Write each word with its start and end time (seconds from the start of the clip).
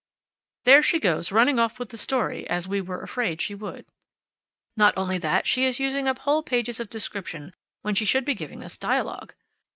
There 0.63 0.81
she 0.81 0.99
goes, 0.99 1.31
running 1.31 1.59
off 1.59 1.77
with 1.77 1.89
the 1.89 1.97
story, 1.99 2.49
as 2.49 2.67
we 2.67 2.81
were 2.81 3.03
afraid 3.03 3.39
she 3.39 3.53
would. 3.53 3.85
Not 4.75 4.95
only 4.97 5.19
that, 5.19 5.45
she 5.45 5.63
is 5.63 5.79
using 5.79 6.07
up 6.07 6.17
whole 6.17 6.41
pages 6.41 6.79
of 6.79 6.89
description 6.89 7.53
when 7.83 7.93
she 7.93 8.05
should 8.05 8.25
be 8.25 8.33
giving 8.33 8.63
us 8.63 8.77
dialogue. 8.77 9.35